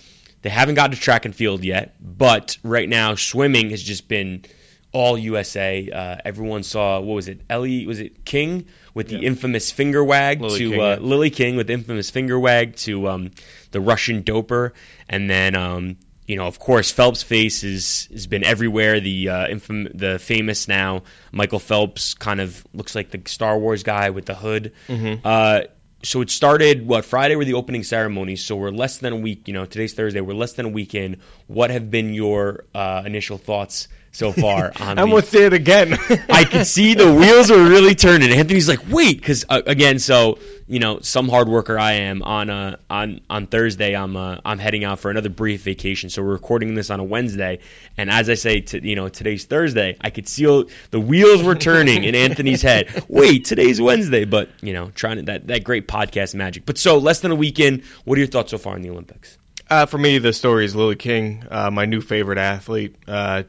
[0.42, 4.44] they haven't got to track and field yet, but right now swimming has just been
[4.92, 5.88] all USA.
[5.90, 7.40] Uh, everyone saw what was it?
[7.48, 9.28] Ellie was it King with the Yeah.
[9.28, 10.96] infamous finger wag Lily to King, uh, yeah.
[11.00, 13.30] Lily King with the infamous finger wag to um,
[13.70, 14.72] the Russian doper,
[15.08, 18.98] and then um, you know of course Phelps' face is has been everywhere.
[19.00, 23.82] The uh, infam- the famous now Michael Phelps kind of looks like the Star Wars
[23.84, 24.72] guy with the hood.
[24.88, 25.20] Mm-hmm.
[25.24, 25.60] Uh,
[26.02, 28.42] so it started what Friday were the opening ceremonies.
[28.42, 29.48] So we're less than a week.
[29.48, 30.22] You know, today's Thursday.
[30.22, 31.20] We're less than a week in.
[31.50, 35.94] What have been your uh, initial thoughts so far on I almost did it again.
[36.30, 38.30] I could see the wheels were really turning.
[38.30, 42.50] Anthony's like, wait, because uh, again, so you know, some hard worker I am on
[42.50, 43.96] uh, on on Thursday.
[43.96, 46.08] I'm uh, I'm heading out for another brief vacation.
[46.08, 47.58] So we're recording this on a Wednesday,
[47.96, 49.96] and as I say, to, you know, today's Thursday.
[50.00, 53.04] I could see all- the wheels were turning in Anthony's head.
[53.08, 56.64] Wait, today's Wednesday, but you know, trying to that that great podcast magic.
[56.64, 57.82] But so less than a weekend.
[58.04, 59.36] What are your thoughts so far in the Olympics?
[59.70, 62.96] Uh, for me, the story is Lily King, uh, my new favorite athlete.
[63.06, 63.44] Uh,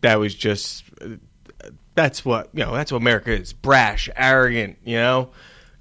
[0.00, 0.84] that was just
[1.94, 2.72] that's what you know.
[2.72, 4.78] That's what America is: brash, arrogant.
[4.84, 5.30] You know,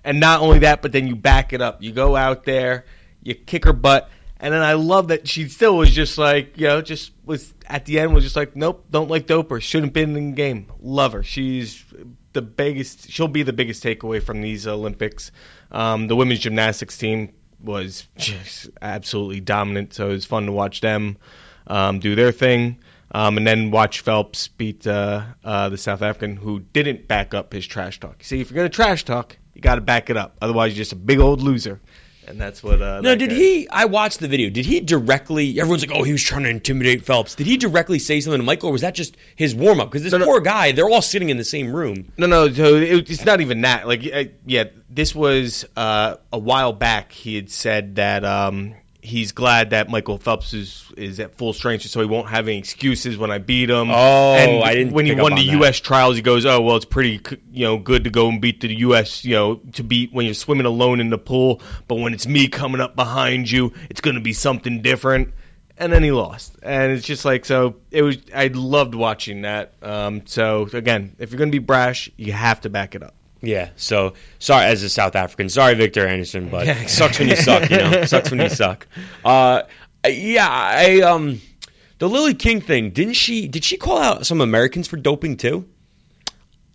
[0.04, 1.82] and not only that, but then you back it up.
[1.82, 2.86] You go out there,
[3.24, 6.68] you kick her butt, and then I love that she still was just like you
[6.68, 9.62] know, just was at the end was just like, nope, don't like doper.
[9.62, 10.68] Shouldn't been in the game.
[10.82, 11.24] Love her.
[11.24, 11.84] She's
[12.34, 13.10] the biggest.
[13.12, 15.32] She'll be the biggest takeaway from these Olympics.
[15.72, 17.34] Um, the women's gymnastics team
[17.66, 19.94] was just absolutely dominant.
[19.94, 21.18] So it was fun to watch them
[21.68, 22.78] um, do their thing.
[23.12, 27.54] Um, and then watch Phelps beat uh, uh, the South African who didn't back up
[27.54, 28.24] his trash talk.
[28.24, 30.36] See, if you're gonna trash talk, you got to back it up.
[30.42, 31.80] Otherwise, you're just a big old loser.
[32.28, 32.82] And that's what.
[32.82, 33.70] Uh, No, that did guy- he?
[33.70, 34.50] I watched the video.
[34.50, 35.60] Did he directly?
[35.60, 38.46] Everyone's like, "Oh, he was trying to intimidate Phelps." Did he directly say something to
[38.46, 39.90] Michael, or was that just his warm up?
[39.92, 40.26] Because this No, no.
[40.26, 42.12] poor guy, they're all sitting in the same room.
[42.18, 42.52] No, no.
[42.52, 43.88] So it, it's not even that.
[43.88, 47.12] Like, uh, yeah, this was uh, a while back.
[47.12, 48.74] He had said that um,
[49.06, 52.58] he's glad that Michael Phelps is is at full strength, so he won't have any
[52.58, 53.90] excuses when I beat him.
[53.92, 55.52] Oh, and I didn't When he won the that.
[55.54, 55.80] U.S.
[55.80, 58.74] trials, he goes, "Oh, well, it's pretty, you know, good to go and beat the
[58.80, 59.24] U.S.
[59.24, 62.48] You know, to beat when you're swimming alone in the pool, but when it's me
[62.48, 65.34] coming up behind you, it's going to be something different."
[65.78, 67.76] And then he lost, and it's just like so.
[67.92, 68.18] It was.
[68.34, 69.74] I loved watching that.
[69.82, 73.14] Um, so again, if you're going to be brash, you have to back it up.
[73.46, 73.70] Yeah.
[73.76, 77.36] So sorry, as a South African, sorry, Victor Anderson, but Yeah, it sucks when you
[77.36, 77.70] suck.
[77.70, 78.88] You know, sucks when you suck.
[79.24, 79.64] Uh,
[80.08, 80.48] yeah.
[80.50, 81.42] I um,
[82.00, 82.92] the Lily King thing.
[82.92, 83.48] Didn't she?
[83.48, 85.68] Did she call out some Americans for doping too?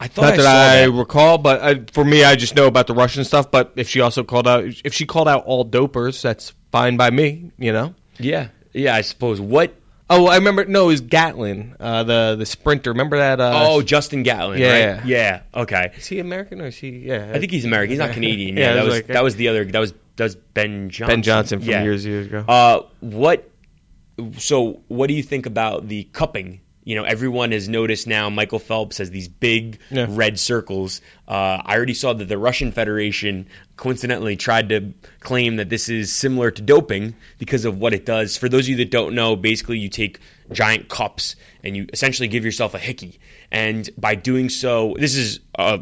[0.02, 0.92] I thought Not I that I that.
[0.92, 3.50] recall, but I, for me, I just know about the Russian stuff.
[3.50, 7.10] But if she also called out, if she called out all dopers, that's fine by
[7.10, 7.50] me.
[7.58, 7.94] You know.
[8.18, 8.48] Yeah.
[8.72, 8.94] Yeah.
[8.94, 9.40] I suppose.
[9.40, 9.74] What?
[10.12, 10.64] Oh, I remember.
[10.64, 12.90] No, it was Gatlin, uh, the the sprinter.
[12.90, 13.40] Remember that?
[13.40, 14.58] Uh, oh, Justin Gatlin.
[14.58, 14.96] yeah.
[14.96, 15.06] Right?
[15.06, 15.42] Yeah.
[15.54, 15.92] Okay.
[15.96, 16.90] is he American or is he?
[16.90, 17.90] Yeah, I think he's American.
[17.90, 18.56] He's not Canadian.
[18.56, 19.64] Yeah, Yeah, that was like- that was the other.
[19.64, 21.14] That was that was Ben Johnson.
[21.14, 21.82] Ben Johnson from Yeah.
[21.84, 22.44] years years ago.
[22.46, 23.48] Uh, what?
[24.38, 26.60] So, what do you think about the cupping?
[26.90, 30.06] You know, everyone has noticed now Michael Phelps has these big Yeah.
[30.08, 31.00] red circles.
[31.28, 36.12] Uh, I already saw that the Russian Federation coincidentally tried to claim that this is
[36.12, 38.36] similar to doping because of what it does.
[38.36, 40.18] For those of you that don't know, basically you take
[40.50, 43.20] giant cups and you essentially give yourself a hickey.
[43.52, 45.78] And by doing so, this is uh,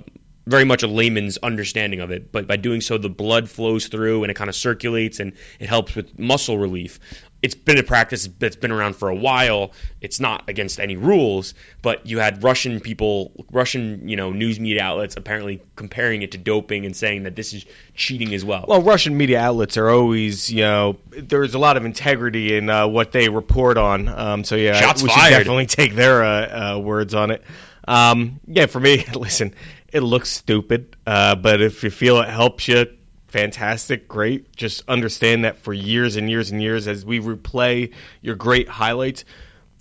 [0.46, 4.24] very much a layman's understanding of it, but by doing so, the blood flows through
[4.24, 7.00] and it kind of circulates and it helps with muscle relief.
[7.40, 9.72] It's been a practice that's been around for a while.
[10.00, 14.82] It's not against any rules, but you had Russian people, Russian, you know, news media
[14.82, 17.64] outlets apparently comparing it to doping and saying that this is
[17.94, 18.64] cheating as well.
[18.66, 22.88] Well, Russian media outlets are always, you know, there's a lot of integrity in uh,
[22.88, 24.08] what they report on.
[24.08, 25.30] Um, so yeah, Shots we fired.
[25.30, 27.44] should definitely take their uh, uh, words on it.
[27.86, 29.54] Um, yeah, for me, listen,
[29.92, 32.86] it looks stupid, uh, but if you feel it helps you,
[33.28, 34.54] fantastic, great.
[34.56, 39.24] Just understand that for years and years and years, as we replay your great highlights,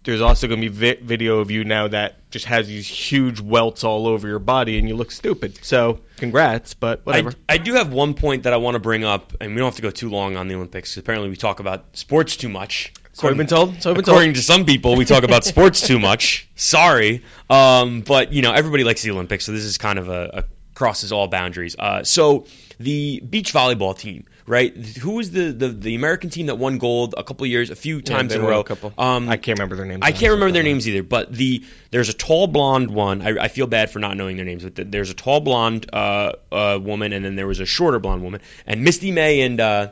[0.07, 3.41] there's also going to be vi- video of you now that just has these huge
[3.41, 5.63] welts all over your body, and you look stupid.
[5.65, 7.33] So, congrats, but whatever.
[7.49, 9.67] I, I do have one point that I want to bring up, and we don't
[9.67, 10.95] have to go too long on the Olympics.
[10.95, 12.93] apparently, we talk about sports too much.
[13.11, 13.81] so we've been told.
[13.81, 14.15] So we've been told.
[14.15, 16.47] According to some people, we talk about sports too much.
[16.55, 20.29] Sorry, um, but you know everybody likes the Olympics, so this is kind of a,
[20.33, 20.43] a
[20.78, 21.75] crosses all boundaries.
[21.78, 22.45] Uh, so
[22.80, 24.75] the beach volleyball team, right?
[24.75, 27.99] Who was the, the the American team that won gold a couple years, a few
[28.03, 28.63] times they in a won a row?
[28.63, 28.93] couple.
[28.95, 30.01] Um, I can't remember their names.
[30.03, 33.23] I can't remember their names either, but the there's a tall blonde one.
[33.23, 35.89] I, I feel bad for not knowing their names, but th- there's a tall blonde
[35.91, 39.59] uh, uh, woman, and then there was a shorter blonde woman, and Misty May and
[39.59, 39.88] uh,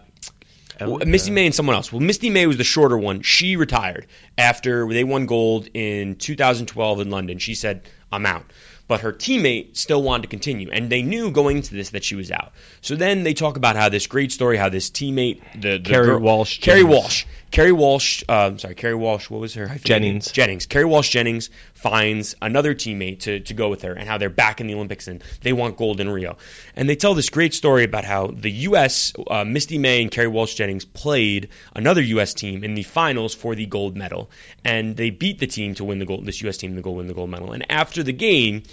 [0.79, 1.91] well, Misty May and someone else.
[1.91, 3.23] Well, Misty May was the shorter one.
[3.23, 4.05] She retired
[4.37, 7.39] after they won gold in 2012 in London.
[7.39, 8.45] She said, "I'm out."
[8.87, 12.15] But her teammate still wanted to continue, and they knew going into this that she
[12.15, 12.51] was out.
[12.81, 16.05] So then they talk about how this great story, how this teammate, the, the Kerri
[16.05, 16.83] girl- Walsh Kerri.
[16.83, 17.25] Walsh,
[17.55, 19.29] Kerri Walsh, uh, sorry, Kerri Walsh.
[19.29, 19.77] What was her?
[19.81, 20.29] Jennings.
[20.29, 20.67] Jennings.
[20.67, 24.59] Kerri Walsh Jennings finds another teammate to, to go with her and how they're back
[24.59, 26.35] in the Olympics and they want gold in Rio.
[26.75, 30.29] And they tell this great story about how the U.S., uh, Misty May and Kerri
[30.29, 32.33] Walsh Jennings played another U.S.
[32.33, 34.29] team in the finals for the gold medal.
[34.65, 36.57] And they beat the team to win the gold, this U.S.
[36.57, 37.53] team to go win the gold medal.
[37.53, 38.63] And after the game,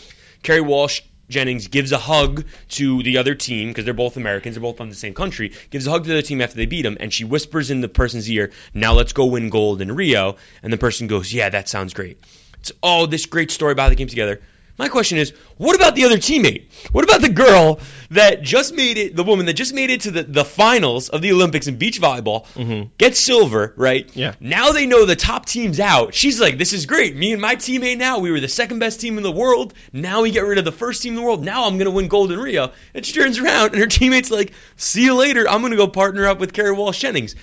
[0.43, 4.63] Kerri Walsh Jennings gives a hug to the other team because they're both Americans, they're
[4.63, 5.53] both from the same country.
[5.71, 7.81] Gives a hug to the other team after they beat them, and she whispers in
[7.81, 11.49] the person's ear, "Now let's go win gold in Rio." And the person goes, "Yeah,
[11.49, 12.19] that sounds great."
[12.61, 14.41] It's oh, this great story about how they came together.
[14.83, 16.65] My question is, what about the other teammate?
[16.91, 17.79] What about the girl
[18.11, 21.23] that just made it, the woman that just made it to the, the finals of
[21.23, 22.89] the Olympics in beach volleyball, mm-hmm.
[22.99, 24.11] gets silver, right?
[24.17, 24.35] Yeah.
[24.41, 26.15] Now they know the top team's out.
[26.15, 27.15] She's like, this is great.
[27.15, 29.73] Me and my teammate now, we were the second best team in the world.
[29.93, 31.45] Now we get rid of the first team in the world.
[31.45, 32.73] Now I'm going to win gold in Rio.
[32.93, 35.49] And she turns around and her teammate's like, see you later.
[35.49, 37.37] I'm going to go partner up with Kerri Walsh Jennings.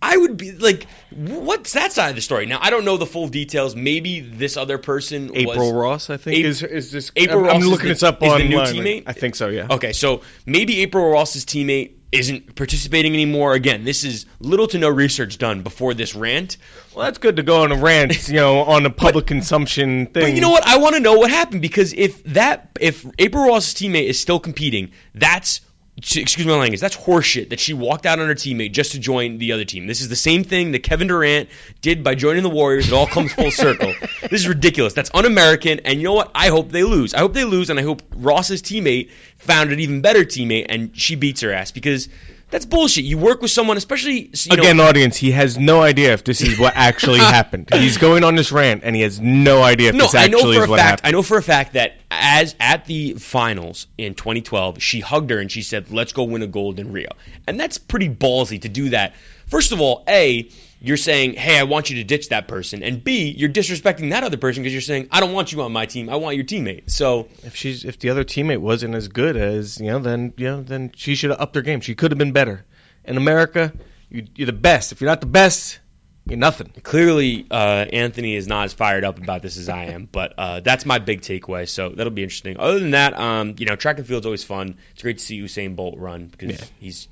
[0.00, 2.46] I would be like, what's that side of the story?
[2.46, 3.74] Now I don't know the full details.
[3.74, 7.10] Maybe this other person April was, Ross, I think, is is this.
[7.16, 8.48] April I'm, Ross I'm looking the- this up is the online.
[8.48, 9.02] new teammate?
[9.06, 9.48] I think so.
[9.48, 9.66] Yeah.
[9.70, 13.52] Okay, so maybe April Ross's teammate isn't participating anymore.
[13.54, 16.56] Again, this is little to no research done before this rant.
[16.94, 20.22] Well, that's good to go on a rant, you know, on a public consumption thing.
[20.22, 20.66] But you know what?
[20.66, 24.38] I want to know what happened because if that if April Ross's teammate is still
[24.38, 25.60] competing, that's
[25.98, 29.38] excuse my language, that's horseshit that she walked out on her teammate just to join
[29.38, 29.86] the other team.
[29.86, 31.48] This is the same thing that Kevin Durant
[31.80, 32.86] did by joining the Warriors.
[32.88, 33.92] It all comes full circle.
[34.22, 34.92] This is ridiculous.
[34.92, 35.80] That's un-American.
[35.80, 36.30] And you know what?
[36.34, 37.14] I hope they lose.
[37.14, 40.96] I hope they lose, and I hope Ross's teammate found an even better teammate and
[40.96, 42.08] she beats her ass because
[42.50, 43.04] that's bullshit.
[43.04, 46.40] You work with someone, especially you know, Again, audience, he has no idea if this
[46.40, 47.68] is what actually happened.
[47.72, 50.38] He's going on this rant, and he has no idea if No, this I know
[50.38, 50.88] actually for is a what fact.
[50.90, 51.06] happened.
[51.08, 55.38] I know for a fact that as at the finals in 2012, she hugged her
[55.38, 57.10] and she said, "Let's go win a gold in Rio."
[57.46, 59.14] And that's pretty ballsy to do that.
[59.48, 60.48] First of all, a
[60.80, 64.22] you're saying, "Hey, I want you to ditch that person," and b you're disrespecting that
[64.24, 66.08] other person because you're saying, "I don't want you on my team.
[66.08, 69.80] I want your teammate." So If she's if the other teammate wasn't as good as
[69.80, 71.80] you know, then you know, then she should have upped her game.
[71.80, 72.64] She could have been better.
[73.04, 73.72] In America,
[74.10, 74.92] you, you're the best.
[74.92, 75.78] If you're not the best,
[76.26, 76.70] you're nothing.
[76.82, 80.60] clearly, uh, Anthony is not as fired up about this as I am, but uh,
[80.60, 81.66] that's my big takeaway.
[81.66, 82.58] So that'll be interesting.
[82.58, 84.76] Other than that, um, you know, track and field's always fun.
[84.92, 86.66] It's great to see Usain Bolt run because Yeah.
[86.80, 87.08] he's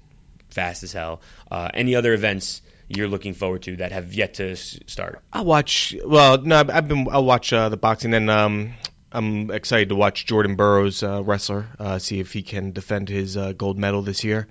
[0.51, 1.23] fast as hell.
[1.51, 5.21] Uh, any other events you're looking forward to that have yet to s- start?
[5.33, 5.95] I'll watch.
[6.05, 7.09] Well, no, I've I've been.
[7.11, 8.15] I'll watch uh, the boxing.
[8.15, 8.31] and.
[8.31, 8.75] um,
[9.13, 11.67] I'm excited to watch Jordan Burroughs uh, wrestler.
[11.79, 14.47] Uh, see if he can defend his uh, gold medal this year.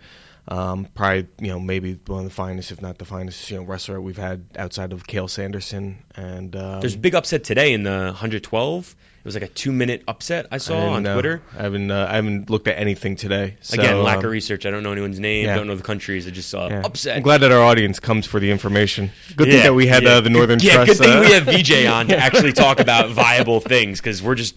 [0.47, 3.63] Um, probably, you know, maybe one of the finest, if not the finest, you know,
[3.63, 5.97] wrestler we've had outside of Cael Sanderson.
[6.15, 8.95] And um, There's a big upset today in the 112.
[9.25, 11.13] It was like a two minute upset I saw I on know.
[11.13, 11.41] Twitter.
[11.57, 13.57] I haven't, uh, I haven't looked at anything today.
[13.61, 14.67] So, Again, lack um, of research.
[14.67, 15.45] I don't know anyone's name.
[15.45, 15.55] yeah.
[15.55, 16.27] Don't know the countries.
[16.27, 16.83] I just saw yeah.
[16.85, 17.17] upset.
[17.17, 19.09] I'm glad that our audience comes for the information.
[19.35, 20.09] Good Yeah, thing that we had yeah.
[20.11, 20.89] uh, the Northern yeah, Trust.
[20.89, 24.35] good thing uh, we have Vijay on to actually talk about viable things because we're
[24.35, 24.53] just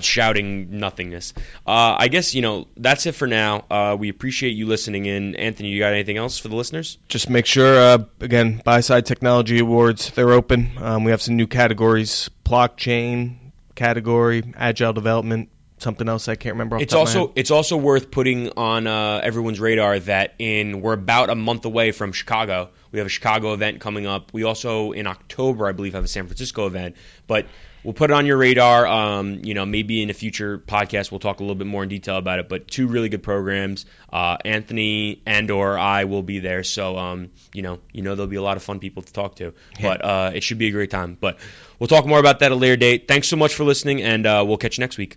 [0.00, 1.34] shouting nothingness.
[1.66, 3.64] Uh, I guess you know that's it for now.
[3.70, 5.34] Uh, we appreciate you listening in.
[5.36, 6.96] Anthony, you got anything else for the listeners?
[7.08, 11.36] just make sure uh, again buy side technology awards they're open um, we have some
[11.36, 13.36] new categories blockchain
[13.80, 17.38] category agile development something else i can't remember off It's top of my also head.
[17.38, 21.90] it's also worth putting on uh, everyone's radar that in we're about a month away
[21.92, 22.68] from Chicago.
[22.92, 24.32] We have a Chicago event coming up.
[24.34, 26.96] We also in October, I believe, have a San Francisco event.
[27.28, 27.46] But
[27.84, 28.84] we'll put it on your radar.
[28.86, 31.88] Um, you know, maybe in a future podcast we'll talk a little bit more in
[31.88, 32.48] detail about it.
[32.48, 33.86] But two really good programs.
[34.12, 38.26] Uh, Anthony and or I will be there, so um, you know, you know there'll
[38.26, 39.54] be a lot of fun people to talk to.
[39.80, 41.16] But uh, it should be a great time.
[41.18, 41.38] But
[41.80, 43.08] We'll talk more about that a later date.
[43.08, 45.16] Thanks so much for listening, and uh, we'll catch you next week.